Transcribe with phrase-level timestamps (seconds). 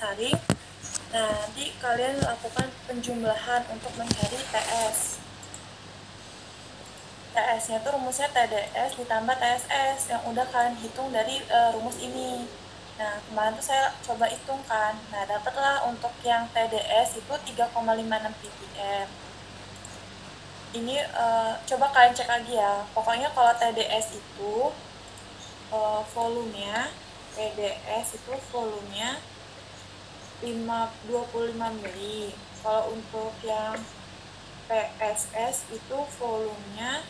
[0.00, 0.38] saring.
[1.12, 5.20] Nah, nanti kalian lakukan penjumlahan untuk mencari TS.
[7.30, 12.48] TS-nya itu rumusnya TDS ditambah TSS yang udah kalian hitung dari uh, rumus ini.
[12.96, 14.96] Nah, kemarin tuh saya coba hitung kan.
[15.12, 17.76] Nah, dapatlah untuk yang TDS itu 3,56
[18.40, 19.08] ppm.
[20.70, 22.86] Ini uh, coba kalian cek lagi ya.
[22.96, 24.54] Pokoknya kalau TDS itu
[25.70, 26.90] uh, volumenya
[27.34, 29.18] TDS itu volumenya
[30.40, 30.48] 5,
[31.12, 32.32] 25 mili.
[32.64, 33.76] Kalau untuk yang
[34.68, 37.04] PSS itu volumenya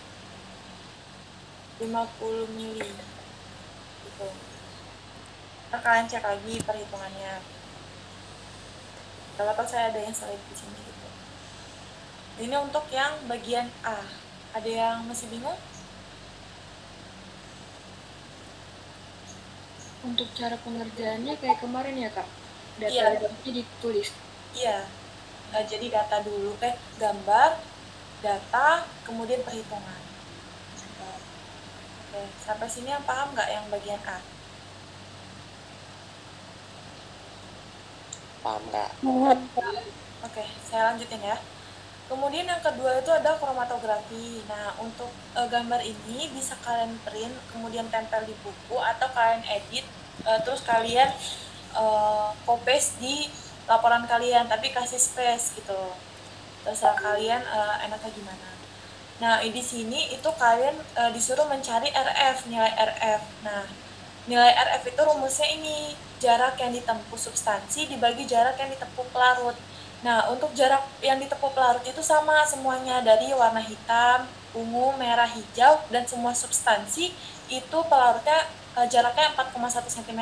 [1.78, 2.90] 50 mili
[4.02, 4.28] gitu.
[5.70, 7.38] Nah, kalian cek lagi perhitungannya.
[9.38, 11.08] Kalau saya ada yang slide di sini gitu.
[12.42, 14.02] Ini untuk yang bagian A.
[14.58, 15.56] Ada yang masih bingung?
[20.02, 22.39] Untuk cara pengerjaannya kayak kemarin ya kak
[22.80, 23.30] data iya.
[23.44, 24.08] ditulis
[24.56, 24.78] iya
[25.52, 27.60] nah, jadi data dulu eh gambar
[28.24, 30.00] data kemudian perhitungan
[32.10, 34.18] Oke, sampai sini yang paham nggak yang bagian A?
[38.42, 38.90] Paham nggak?
[40.26, 41.38] Oke, saya lanjutin ya.
[42.10, 44.42] Kemudian yang kedua itu ada kromatografi.
[44.50, 45.06] Nah, untuk
[45.38, 49.86] e, gambar ini bisa kalian print, kemudian tempel di buku atau kalian edit,
[50.26, 51.14] e, terus kalian
[51.72, 51.84] e,
[52.46, 53.16] copy di
[53.70, 55.94] laporan kalian, tapi kasih space gitu.
[56.66, 58.50] Terserah kalian e, enaknya gimana.
[59.20, 63.22] Nah, di sini itu kalian e, disuruh mencari RF, nilai RF.
[63.44, 63.68] Nah,
[64.24, 69.56] nilai RF itu rumusnya ini, jarak yang ditempuh substansi dibagi jarak yang ditempuh pelarut.
[70.00, 74.24] Nah, untuk jarak yang ditempuh pelarut itu sama semuanya dari warna hitam,
[74.56, 77.12] ungu, merah, hijau, dan semua substansi
[77.52, 80.20] itu pelarutnya e, jaraknya 4,1 cm.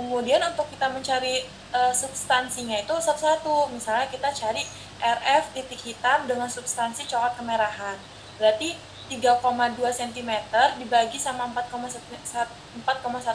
[0.00, 3.68] Kemudian untuk kita mencari e, substansinya itu satu-satu.
[3.68, 4.64] Misalnya kita cari
[4.96, 8.00] RF titik hitam dengan substansi coklat kemerahan.
[8.40, 8.72] Berarti
[9.12, 10.32] 3,2 cm
[10.80, 12.00] dibagi sama 4,1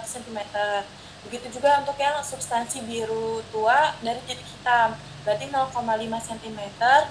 [0.09, 0.39] cm.
[1.29, 4.97] Begitu juga untuk yang substansi biru tua dari titik hitam.
[5.21, 5.69] Berarti 0,5
[6.33, 6.59] cm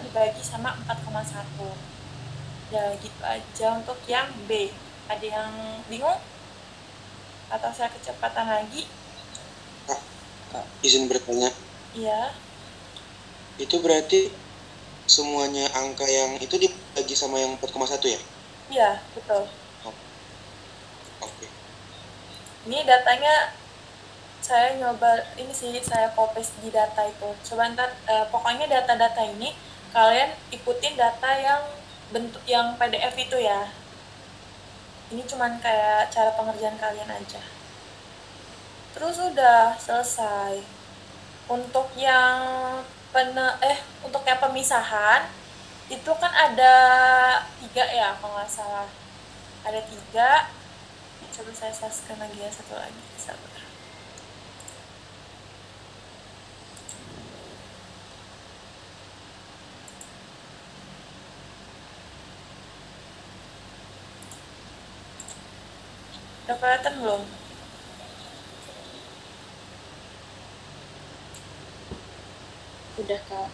[0.03, 2.75] dibagi sama 4,1.
[2.75, 4.75] Ya gitu aja untuk yang B.
[5.07, 5.53] Ada yang
[5.87, 6.19] bingung?
[7.55, 9.04] Atau saya kecepatan lagi?
[10.85, 11.51] Izin bertanya.
[11.95, 12.35] Iya.
[13.59, 14.31] Itu berarti
[15.05, 18.21] semuanya angka yang itu dibagi sama yang 4,1 ya?
[18.73, 19.45] Iya, betul.
[19.85, 19.93] Oh.
[21.25, 21.45] Oke.
[21.45, 21.51] Okay.
[22.69, 23.55] Ini datanya
[24.45, 27.29] saya nyoba ini sih saya copy di data itu.
[27.49, 29.57] Coba ntar eh, pokoknya data-data ini
[29.93, 31.63] kalian ikutin data yang
[32.13, 33.73] bentuk yang PDF itu ya.
[35.13, 37.41] Ini cuman kayak cara pengerjaan kalian aja.
[38.95, 40.63] Terus udah selesai.
[41.51, 42.41] Untuk yang
[43.11, 45.29] pene eh untuk yang pemisahan
[45.93, 46.75] itu kan ada
[47.61, 48.89] tiga ya kalau nggak salah.
[49.67, 50.49] Ada tiga.
[51.35, 53.03] Coba saya saskan lagi ya satu lagi.
[53.19, 53.53] Sabar.
[66.45, 67.44] Udah kelihatan belum
[73.01, 73.51] udah kak.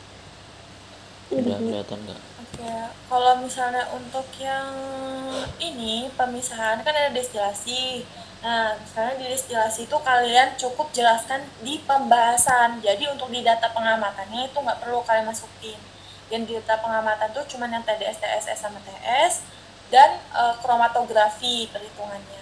[1.30, 2.20] Udah kelihatan nggak?
[2.42, 2.72] Oke
[3.06, 4.74] kalau misalnya untuk yang
[5.62, 8.02] ini pemisahan kan ada destilasi.
[8.40, 12.82] Nah misalnya di destilasi itu kalian cukup jelaskan di pembahasan.
[12.82, 15.78] Jadi untuk di data pengamatannya itu nggak perlu kalian masukin.
[16.28, 19.42] Yang di data pengamatan tuh cuma yang TDS, TSS sama TS
[19.90, 22.39] dan e, kromatografi perhitungannya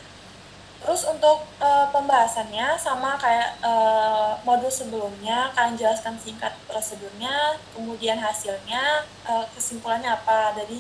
[0.79, 9.03] Terus untuk uh, pembahasannya sama kayak uh, modul sebelumnya, kalian jelaskan singkat prosedurnya, kemudian hasilnya,
[9.27, 10.79] uh, kesimpulannya apa dari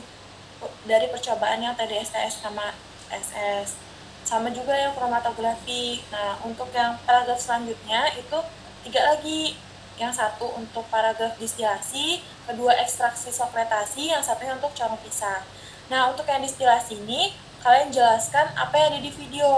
[0.86, 2.74] dari percobaan yang TDSTS sama
[3.10, 3.78] SS.
[4.22, 6.02] Sama juga yang kromatografi.
[6.14, 8.38] Nah, untuk yang paragraf selanjutnya itu
[8.86, 9.58] tiga lagi.
[9.98, 15.42] Yang satu untuk paragraf distilasi, kedua ekstraksi sokretasi, yang satunya untuk corong pisah.
[15.90, 19.48] Nah, untuk yang distilasi ini kalian jelaskan apa yang ada di video.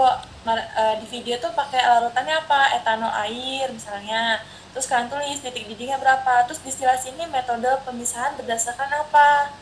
[0.41, 2.73] Uh, di video tuh pakai larutannya apa?
[2.81, 4.41] Etanol air misalnya.
[4.73, 6.49] Terus kalian tulis titik didihnya berapa.
[6.49, 9.53] Terus distilasi ini metode pemisahan berdasarkan apa?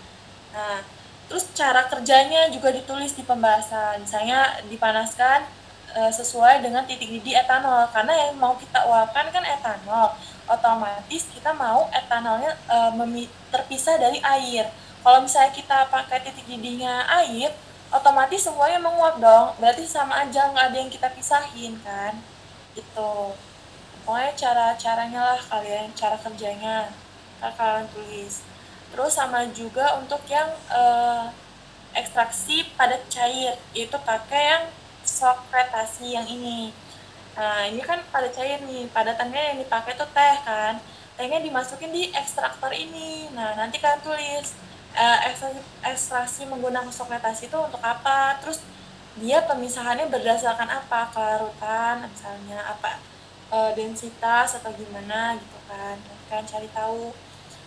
[0.56, 0.80] Nah
[1.30, 4.02] terus cara kerjanya juga ditulis di pembahasan.
[4.02, 5.46] Misalnya dipanaskan
[6.00, 10.16] uh, sesuai dengan titik didih etanol karena yang mau kita uapkan kan etanol
[10.50, 12.92] otomatis kita mau etanolnya uh,
[13.54, 14.72] terpisah dari air.
[15.00, 17.52] Kalau misalnya kita pakai titik didihnya air
[17.90, 19.58] otomatis semuanya menguap dong.
[19.58, 22.14] Berarti sama aja nggak ada yang kita pisahin kan?
[22.78, 23.14] Gitu.
[24.06, 26.90] Pokoknya cara-caranya lah kalian cara kerjanya.
[27.42, 28.46] Kalian tulis.
[28.90, 31.30] Terus sama juga untuk yang uh,
[31.94, 33.58] ekstraksi padat cair.
[33.74, 34.66] Itu pakai yang
[35.06, 36.74] sokretasi yang ini.
[37.38, 38.90] Nah ini kan padat cair nih.
[38.94, 40.78] Padatannya yang dipakai tuh teh kan?
[41.18, 43.30] Tehnya dimasukin di ekstraktor ini.
[43.34, 48.40] Nah nanti kalian tulis uh, ekstraksi, ekstraksi menggunakan sokretasi itu untuk apa?
[48.42, 48.64] Terus
[49.20, 51.12] dia pemisahannya berdasarkan apa?
[51.12, 52.98] Kelarutan misalnya apa?
[53.50, 55.98] Uh, densitas atau gimana gitu kan?
[56.30, 57.10] Kalian cari tahu.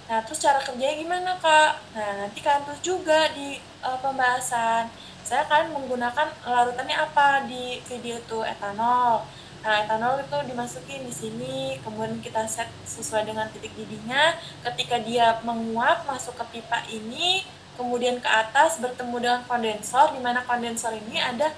[0.06, 1.78] Nah terus cara kerjanya gimana kak?
[1.94, 4.86] Nah nanti tulis juga di uh, pembahasan.
[5.22, 7.46] Saya kalian menggunakan larutannya apa?
[7.46, 9.22] Di video itu etanol
[9.62, 11.54] etanol itu dimasukin di sini
[11.86, 14.34] kemudian kita set sesuai dengan titik didihnya
[14.66, 17.46] ketika dia menguap masuk ke pipa ini
[17.78, 21.54] kemudian ke atas bertemu dengan kondensor di mana kondensor ini ada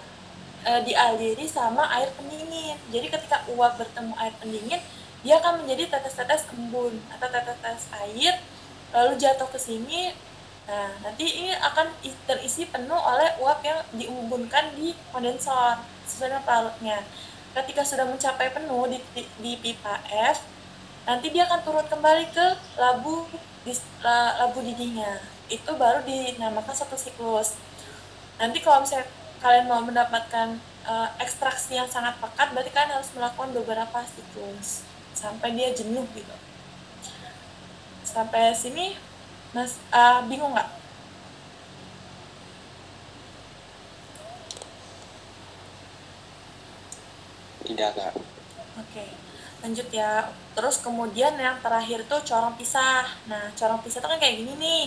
[0.65, 2.79] e, dialiri sama air pendingin.
[2.91, 4.81] Jadi ketika uap bertemu air pendingin,
[5.27, 8.41] dia akan menjadi tetes-tetes embun atau tetes-tetes air
[8.95, 10.15] lalu jatuh ke sini.
[10.65, 11.93] Nah, nanti ini akan
[12.25, 15.77] terisi penuh oleh uap yang diembunkan di kondensor
[16.09, 17.05] sesuai dengan.
[17.55, 20.43] Ketika sudah mencapai penuh di, di, di pipa F,
[21.07, 23.31] nanti dia akan turun kembali ke labu
[23.63, 23.73] di,
[24.43, 25.23] labu didihnya.
[25.47, 27.55] Itu baru dinamakan satu siklus.
[28.43, 29.07] Nanti kalau misalnya
[29.39, 34.83] kalian mau mendapatkan uh, ekstraksi yang sangat pekat, berarti kalian harus melakukan beberapa siklus
[35.15, 36.37] sampai dia jenuh gitu.
[38.03, 38.99] Sampai sini,
[39.55, 40.84] mas uh, bingung nggak?
[47.65, 48.15] Tidak kak.
[48.79, 49.05] Oke,
[49.65, 50.29] lanjut ya.
[50.53, 53.09] Terus kemudian yang terakhir tuh corong pisah.
[53.27, 54.85] Nah, corong pisah tuh kan kayak gini nih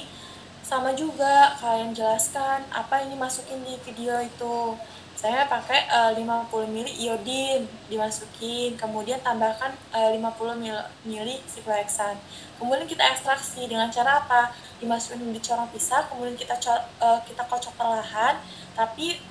[0.68, 4.76] sama juga kalian jelaskan apa yang dimasukin di video itu
[5.16, 12.20] saya pakai uh, 50 ml iodin dimasukin kemudian tambahkan uh, 50 ml sikloheksan
[12.60, 14.52] kemudian kita ekstraksi dengan cara apa
[14.84, 16.60] dimasukin di corong pisah kemudian kita
[17.00, 18.38] uh, kita kocok perlahan
[18.76, 19.24] tapi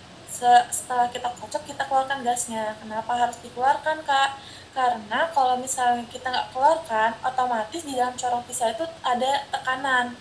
[0.68, 2.76] setelah kita kocok kita keluarkan gasnya.
[2.80, 4.36] Kenapa harus dikeluarkan kak?
[4.76, 10.12] Karena kalau misalnya kita nggak keluarkan otomatis di dalam corong pisah itu ada tekanan.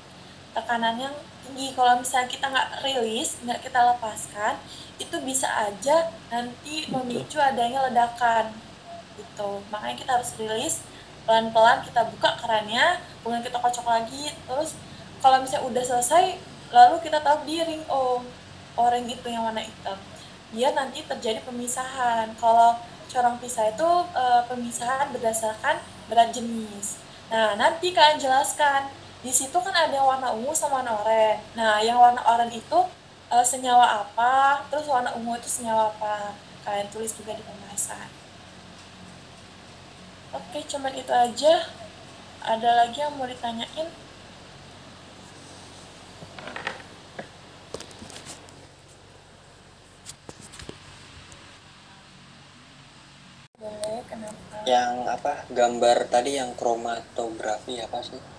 [0.56, 1.76] Tekanan yang tinggi.
[1.76, 4.56] Kalau misalnya kita nggak rilis nggak kita lepaskan
[4.96, 8.56] itu bisa aja nanti memicu adanya ledakan.
[9.20, 9.50] Gitu.
[9.68, 10.76] Makanya kita harus rilis
[11.26, 14.32] pelan-pelan kita buka kerannya kemudian kita kocok lagi.
[14.48, 14.80] Terus
[15.20, 16.26] kalau misalnya udah selesai
[16.72, 18.24] lalu kita taruh di ring O
[18.76, 19.98] orang itu yang warna hitam
[20.54, 22.78] dia nanti terjadi pemisahan kalau
[23.12, 27.02] corong pisah itu e, pemisahan berdasarkan berat jenis
[27.32, 28.88] nah nanti kalian jelaskan
[29.26, 31.42] di situ kan ada warna ungu sama warna oranye.
[31.58, 32.80] Nah, yang warna oranye itu
[33.34, 36.38] uh, senyawa apa, terus warna ungu itu senyawa apa.
[36.62, 38.06] Kalian tulis juga di pembahasan.
[40.30, 41.74] Oke, cuman itu aja.
[42.46, 43.90] Ada lagi yang mau ditanyain?
[53.58, 54.55] Boleh, kenapa?
[54.66, 55.34] Yang apa?
[55.54, 58.36] Gambar tadi yang kromatografi apa sih?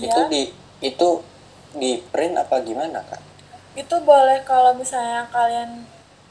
[0.00, 0.08] ya.
[0.08, 0.42] itu di
[0.80, 1.08] itu
[1.76, 3.22] di print apa gimana kak
[3.78, 5.86] itu boleh kalau misalnya kalian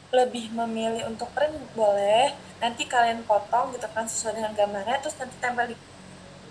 [0.10, 5.38] lebih memilih untuk print boleh nanti kalian potong gitu kan sesuai dengan gambarnya terus nanti
[5.39, 5.75] tempel di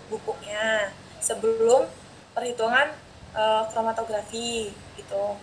[0.09, 0.89] bukunya
[1.21, 1.85] sebelum
[2.33, 2.89] perhitungan
[3.35, 5.37] uh, kromatografi gitu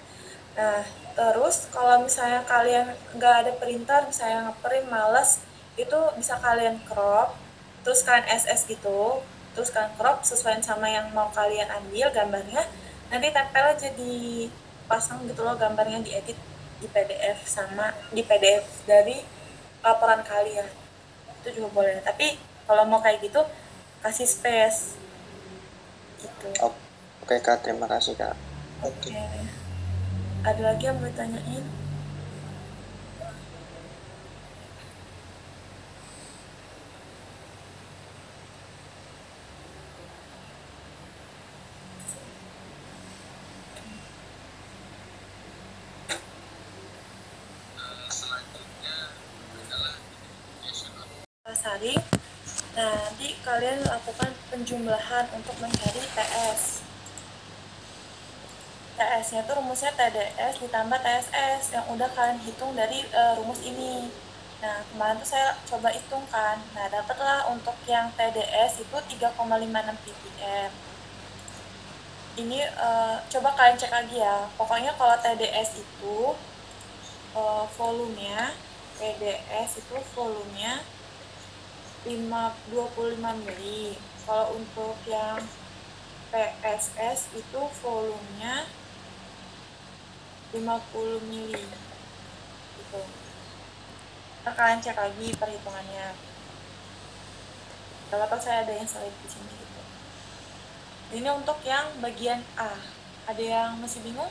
[0.57, 0.83] nah
[1.13, 5.45] terus kalau misalnya kalian nggak ada printer misalnya ngeprint males
[5.77, 7.37] itu bisa kalian crop
[7.85, 9.21] terus kalian SS gitu
[9.53, 12.65] terus kalian crop sesuai sama yang mau kalian ambil gambarnya
[13.13, 14.49] nanti tempel aja di
[14.91, 16.39] pasang gitu loh gambarnya diedit
[16.77, 19.17] di PDF sama di PDF dari
[19.81, 20.67] laporan kalian.
[21.43, 22.03] Itu juga boleh.
[22.03, 23.41] Tapi kalau mau kayak gitu
[24.03, 24.99] kasih space.
[26.21, 26.49] Gitu.
[26.61, 26.75] Oke
[27.23, 27.63] okay, kak.
[27.63, 28.35] Terima kasih kak.
[28.85, 29.09] Oke.
[29.09, 29.25] Okay.
[30.47, 31.65] ada lagi yang mau ditanyain
[51.67, 52.03] saring
[52.79, 56.87] nah nanti kalian lakukan penjumlahan untuk mencari TS
[58.97, 64.09] TS nya itu rumusnya TDS ditambah TSS yang udah kalian hitung dari uh, rumus ini.
[64.65, 66.57] Nah kemarin tuh saya coba hitung kan.
[66.73, 69.37] Nah dapatlah untuk yang TDS itu 3,56
[70.01, 70.71] ppm
[72.41, 74.49] ini uh, coba kalian cek lagi ya.
[74.57, 76.17] Pokoknya kalau TDS itu
[77.37, 78.57] uh, volumenya
[78.97, 80.81] TDS itu volumenya
[82.07, 83.99] 5, 25 mili.
[84.23, 85.43] Kalau untuk yang
[86.31, 88.63] PSS itu volumenya
[90.55, 91.67] 50 mili.
[92.79, 93.03] Gitu.
[94.47, 96.15] Ntar kalian cek lagi perhitungannya.
[98.07, 99.83] Kalau saya ada yang salah di sini gitu.
[101.19, 102.79] Ini untuk yang bagian A.
[103.27, 104.31] Ada yang masih bingung?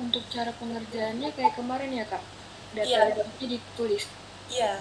[0.00, 2.37] Untuk cara pengerjaannya kayak kemarin ya kak?
[2.76, 3.08] Iya.
[3.08, 4.04] Data-datanya ditulis.
[4.52, 4.74] Iya.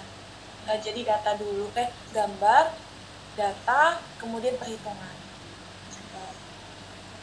[0.67, 2.75] Nah, jadi data dulu, eh gambar,
[3.39, 5.15] data, kemudian perhitungan.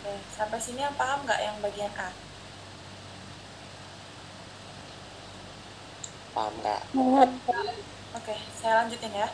[0.05, 2.13] Oke, sampai sini yang paham nggak yang bagian A?
[6.37, 6.81] Paham nggak?
[8.13, 9.29] Oke, saya lanjutin ya.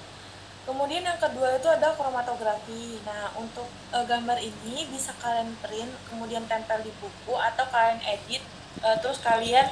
[0.63, 3.03] Kemudian yang kedua itu ada kromatografi.
[3.03, 8.43] Nah, untuk eh, gambar ini bisa kalian print, kemudian tempel di buku atau kalian edit,
[8.87, 9.67] eh, terus kalian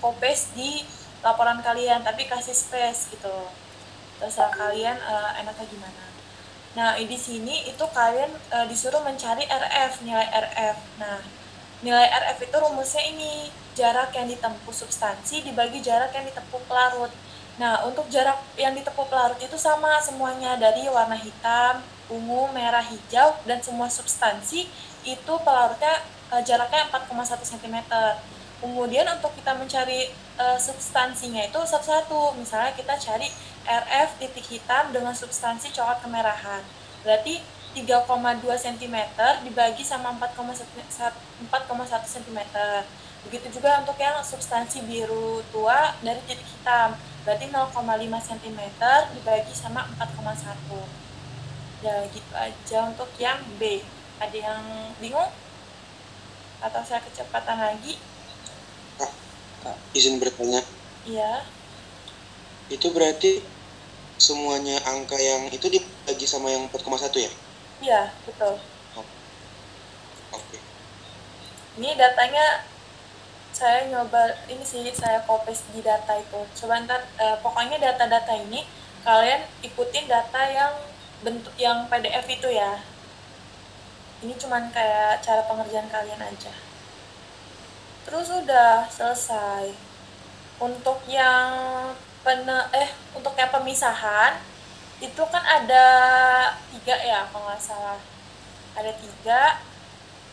[0.00, 0.70] copy di
[1.22, 3.36] laporan kalian, tapi kasih space gitu.
[4.18, 6.04] Terserah kalian eh, enaknya gimana.
[6.78, 10.76] Nah, di sini itu kalian eh, disuruh mencari RF, nilai RF.
[11.02, 11.18] Nah,
[11.82, 17.10] nilai RF itu rumusnya ini, jarak yang ditempuh substansi dibagi jarak yang ditempuh pelarut.
[17.58, 23.34] Nah, untuk jarak yang ditempuh pelarut itu sama semuanya dari warna hitam, ungu, merah, hijau,
[23.46, 24.66] dan semua substansi
[25.06, 26.02] itu pelarutnya
[26.34, 27.76] eh, jaraknya 4,1 cm.
[28.58, 32.34] Kemudian untuk kita mencari eh, substansinya itu satu-satu.
[32.34, 33.30] Misalnya kita cari
[33.68, 36.62] RF titik hitam dengan substansi coklat kemerahan.
[37.06, 37.38] Berarti
[37.76, 38.96] 3,2 cm
[39.46, 40.58] dibagi sama 4,1
[42.02, 42.38] cm.
[43.28, 46.98] Begitu juga untuk yang substansi biru tua dari titik hitam.
[47.22, 47.76] Berarti 0,5
[48.26, 48.60] cm
[49.14, 51.84] dibagi sama 4,1.
[51.84, 53.86] Ya gitu aja untuk yang B.
[54.18, 54.64] Ada yang
[54.98, 55.30] bingung?
[56.58, 58.17] Atau saya kecepatan lagi?
[59.92, 60.62] Izin bertanya,
[61.04, 61.44] Iya.
[62.68, 63.40] itu berarti
[64.18, 67.32] semuanya angka yang itu dibagi sama yang 4,1 ya?
[67.78, 68.58] Iya, betul.
[70.34, 70.58] Oke.
[71.78, 72.66] Ini datanya
[73.54, 76.40] saya nyoba ini sih saya copy di data itu.
[76.62, 78.66] Coba ntar eh, pokoknya data-data ini
[79.02, 80.72] kalian ikutin data yang
[81.22, 82.82] bentuk yang PDF itu ya.
[84.22, 86.52] Ini cuman kayak cara pengerjaan kalian aja.
[88.08, 89.68] Terus udah selesai.
[90.56, 91.52] Untuk yang
[92.24, 94.40] pene eh untuk yang pemisahan
[94.98, 95.86] itu kan ada
[96.72, 98.00] tiga ya kalau nggak salah.
[98.72, 99.60] Ada tiga.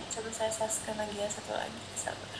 [0.08, 1.84] Coba saya saskan lagi ya satu lagi.
[2.00, 2.40] Sabar.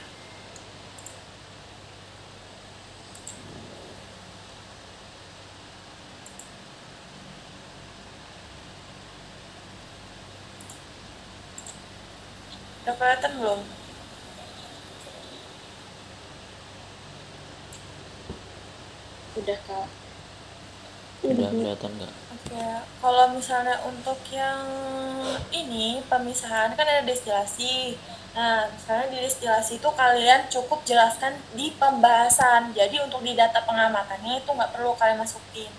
[12.88, 12.96] Udah
[13.36, 13.85] belum
[19.36, 19.88] Udah kak.
[21.26, 22.14] Udah kelihatan nggak?
[22.36, 22.66] Oke,
[23.02, 24.62] kalau misalnya untuk yang
[25.50, 28.00] ini pemisahan kan ada destilasi.
[28.36, 32.76] Nah, misalnya di destilasi itu kalian cukup jelaskan di pembahasan.
[32.76, 35.72] Jadi untuk di data pengamatannya itu nggak perlu kalian masukin.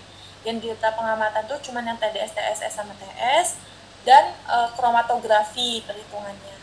[0.45, 3.57] Yang di data pengamatan tuh cuma yang TDS, TSS, sama TS
[4.03, 6.56] dan eh, kromatografi perhitungannya.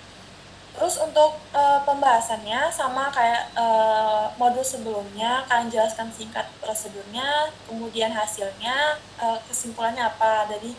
[0.74, 8.98] Terus untuk eh, pembahasannya sama kayak eh, modul sebelumnya, kalian jelaskan singkat prosedurnya, kemudian hasilnya,
[9.22, 10.74] eh, kesimpulannya apa dari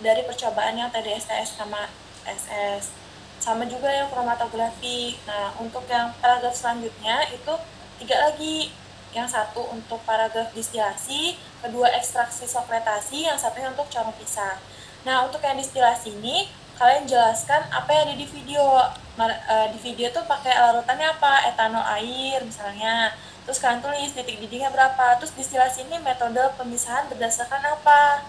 [0.00, 1.88] dari percobaan yang TDS, TS sama
[2.28, 2.92] SS.
[3.40, 5.16] Sama juga yang kromatografi.
[5.28, 7.52] Nah, untuk yang paragraf selanjutnya itu
[8.00, 8.72] tiga lagi.
[9.16, 14.60] Yang satu untuk paragraf distilasi, kedua ekstraksi sokretasi, yang satunya untuk corong pisah.
[15.08, 18.64] Nah, untuk yang distilasi ini kalian jelaskan apa yang ada di video.
[19.16, 21.48] Eh, di video tuh pakai larutannya apa?
[21.48, 23.16] Etanol air misalnya.
[23.48, 25.16] Terus kalian tulis titik didihnya berapa.
[25.16, 28.28] Terus distilasi ini metode pemisahan berdasarkan apa?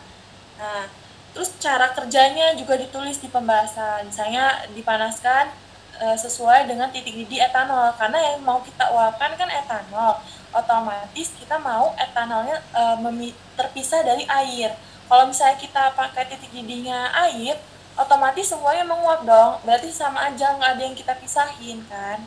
[0.57, 0.87] Nah,
[1.35, 4.07] terus cara kerjanya juga ditulis di pembahasan.
[4.07, 5.51] Misalnya dipanaskan
[5.99, 10.23] eh, sesuai dengan titik didih etanol karena yang mau kita uapkan kan etanol.
[10.55, 14.71] Otomatis kita mau etanolnya eh, terpisah dari air.
[15.07, 17.59] Kalau misalnya kita pakai titik didihnya air,
[17.97, 19.51] otomatis semuanya menguap dong.
[19.65, 22.21] Berarti sama aja nggak ada yang kita pisahin kan?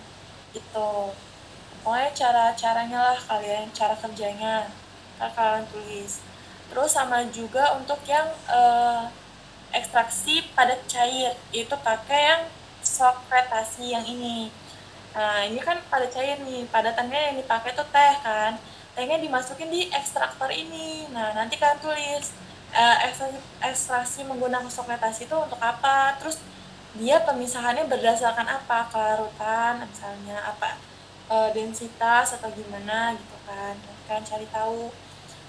[0.50, 0.90] Gitu.
[1.80, 4.68] Pokoknya cara caranya lah kalian cara kerjanya
[5.16, 6.20] kan kalian tulis.
[6.68, 9.02] Terus sama juga untuk yang eh,
[9.72, 11.38] ekstraksi padat cair.
[11.54, 12.42] Itu pakai yang
[12.82, 14.50] sokretasi yang ini.
[15.14, 16.66] Nah ini kan padat cair nih.
[16.68, 18.58] Padatannya yang dipakai tuh teh kan?
[18.98, 21.06] Tehnya dimasukin di ekstraktor ini.
[21.14, 26.14] Nah nanti kalian tulis ekstraksi, ekstraksi menggunakan sokretasi itu untuk apa?
[26.22, 26.38] Terus
[26.94, 28.86] dia pemisahannya berdasarkan apa?
[28.90, 30.78] Kelarutan misalnya apa?
[31.30, 33.74] Uh, densitas atau gimana gitu kan?
[34.06, 34.90] Kalian cari tahu.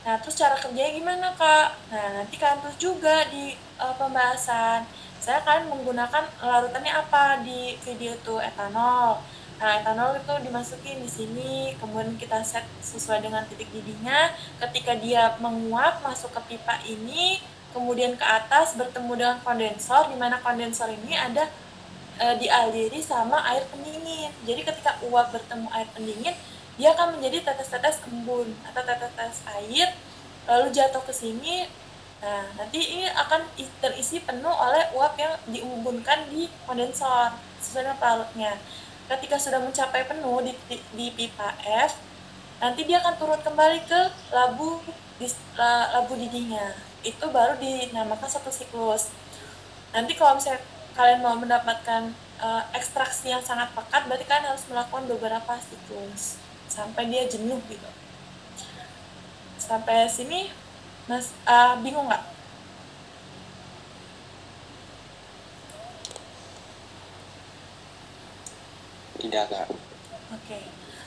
[0.02, 1.78] Nah terus cara kerjanya gimana kak?
[1.94, 4.86] Nah nanti tulis juga di uh, pembahasan.
[5.22, 7.46] Saya kalian menggunakan larutannya apa?
[7.46, 9.22] Di video itu etanol
[9.62, 14.34] Nah, etanol itu dimasukin di sini, kemudian kita set sesuai dengan titik didihnya.
[14.58, 17.38] Ketika dia menguap masuk ke pipa ini,
[17.70, 21.46] kemudian ke atas bertemu dengan kondensor, di mana kondensor ini ada
[22.18, 24.34] e, dialiri sama air pendingin.
[24.50, 26.34] Jadi ketika uap bertemu air pendingin,
[26.82, 29.94] dia akan menjadi tetes-tetes embun atau tetes-tetes air,
[30.50, 31.70] lalu jatuh ke sini.
[32.18, 33.46] Nah, nanti ini akan
[33.78, 38.58] terisi penuh oleh uap yang diumbunkan di kondensor sesuai dengan
[39.12, 41.52] ketika sudah mencapai penuh di, di, di pipa
[41.88, 42.00] F,
[42.64, 44.02] nanti dia akan turun kembali ke
[44.32, 44.80] labu
[45.20, 45.28] di,
[45.92, 46.80] labu didihnya.
[47.04, 49.12] Itu baru dinamakan satu siklus.
[49.92, 50.64] Nanti kalau misalnya
[50.96, 56.40] kalian mau mendapatkan uh, ekstraksi yang sangat pekat, berarti kalian harus melakukan beberapa siklus
[56.72, 57.90] sampai dia jenuh gitu.
[59.60, 60.48] Sampai sini,
[61.12, 62.24] mas uh, bingung nggak?
[69.22, 69.70] Tidak, Kak.
[70.34, 70.60] Oke,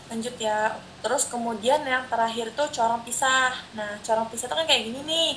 [0.07, 0.79] lanjut ya.
[1.03, 3.51] Terus kemudian yang terakhir tuh corong pisah.
[3.75, 5.33] Nah, corong pisah itu kan kayak gini nih.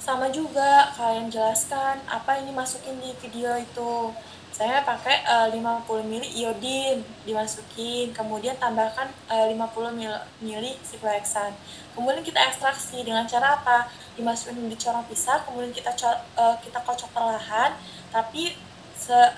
[0.00, 4.16] Sama juga, kalian jelaskan apa ini masukin di video itu.
[4.48, 10.00] Saya pakai uh, 50 ml iodin dimasukin, kemudian tambahkan uh, 50
[10.40, 11.52] ml sikloheksan.
[11.92, 13.92] Kemudian kita ekstraksi dengan cara apa?
[14.16, 15.92] Dimasukin di corong pisah, kemudian kita
[16.40, 17.76] uh, kita kocok perlahan,
[18.08, 18.56] tapi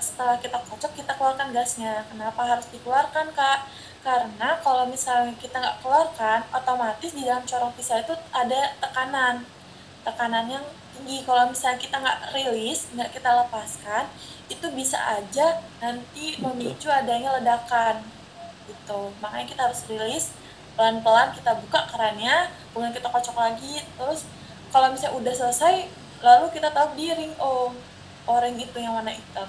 [0.01, 2.05] setelah kita kocok kita keluarkan gasnya.
[2.09, 3.69] Kenapa harus dikeluarkan kak?
[4.01, 9.45] Karena kalau misalnya kita nggak keluarkan otomatis di dalam corong pisah itu ada tekanan.
[10.07, 10.65] Tekanan yang
[10.97, 11.23] tinggi.
[11.29, 14.05] Kalau misalnya kita nggak rilis nggak kita lepaskan
[14.49, 18.01] itu bisa aja nanti memicu adanya ledakan.
[18.65, 19.01] Gitu.
[19.21, 20.33] Makanya kita harus rilis
[20.79, 23.85] pelan-pelan kita buka kerannya kemudian kita kocok lagi.
[24.01, 24.25] Terus
[24.73, 25.75] kalau misalnya udah selesai
[26.19, 27.71] lalu kita taruh di ring O
[28.29, 29.49] oranye itu yang warna hitam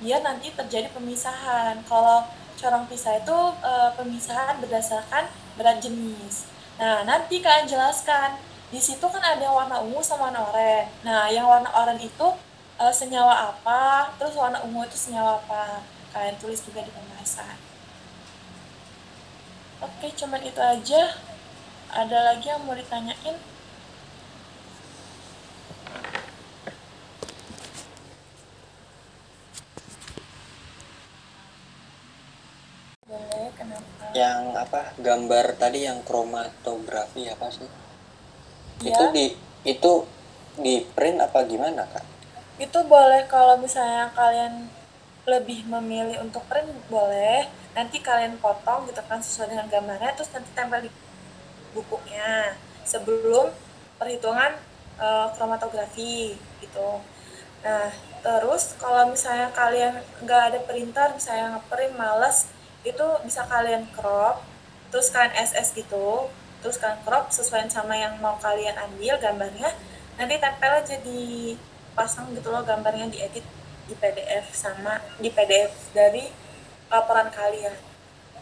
[0.00, 1.80] dia nanti terjadi pemisahan.
[1.88, 2.24] Kalau
[2.56, 5.24] corong pisah itu e, pemisahan berdasarkan
[5.56, 6.48] berat jenis.
[6.76, 8.36] Nah nanti kalian jelaskan.
[8.66, 10.90] Di situ kan ada warna ungu sama warna oranye.
[11.00, 12.28] Nah yang warna oranye itu
[12.76, 15.80] e, senyawa apa terus warna ungu itu senyawa apa?
[16.12, 17.56] Kalian tulis juga di pembahasan.
[19.80, 21.16] Oke cuman itu aja.
[21.86, 23.36] Ada lagi yang mau ditanyain
[34.16, 37.68] yang apa gambar tadi yang kromatografi apa sih?
[38.84, 38.92] Ya.
[38.92, 39.26] itu di
[39.64, 39.92] itu
[40.56, 42.04] di print apa gimana kak?
[42.56, 44.68] Itu boleh kalau misalnya kalian
[45.28, 47.48] lebih memilih untuk print boleh.
[47.76, 50.90] Nanti kalian potong gitu kan sesuai dengan gambarnya terus nanti tempel di
[51.76, 52.56] bukunya.
[52.88, 53.52] Sebelum
[54.00, 54.56] perhitungan
[54.96, 57.04] uh, kromatografi gitu.
[57.60, 57.92] Nah
[58.24, 62.50] terus kalau misalnya kalian nggak ada printer misalnya ngeprint males
[62.86, 64.46] itu bisa kalian crop
[64.94, 66.30] terus kalian SS gitu
[66.62, 69.74] terus kalian crop sesuai sama yang mau kalian ambil gambarnya
[70.14, 71.54] nanti tempel aja di
[71.98, 73.44] pasang gitu loh gambarnya diedit
[73.86, 76.26] di PDF sama di PDF dari
[76.90, 77.74] laporan kalian.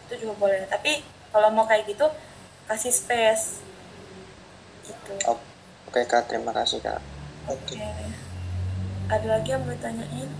[0.09, 0.65] Itu juga boleh.
[0.69, 2.09] Tapi kalau mau kayak gitu
[2.69, 3.61] kasih space.
[4.85, 5.13] Gitu.
[5.89, 6.29] Oke kak.
[6.29, 7.01] Terima kasih kak.
[7.49, 7.77] Oke.
[7.77, 8.09] Okay.
[9.05, 10.33] ada lagi yang mau ditanyain